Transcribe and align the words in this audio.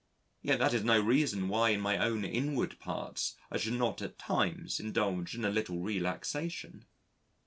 Yet 0.41 0.57
that 0.57 0.73
is 0.73 0.83
no 0.83 0.99
reason 0.99 1.47
why 1.47 1.69
in 1.69 1.79
my 1.79 1.99
own 1.99 2.25
inward 2.25 2.79
parts 2.79 3.35
I 3.51 3.57
should 3.59 3.73
not 3.73 4.01
at 4.01 4.17
times 4.17 4.79
indulge 4.79 5.35
in 5.35 5.45
a 5.45 5.49
little 5.51 5.79
relaxation. 5.79 6.85